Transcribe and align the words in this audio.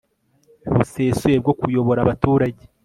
busesuye 0.73 1.35
bwo 1.43 1.53
kuyobora 1.59 1.99
abaturage 2.01 2.63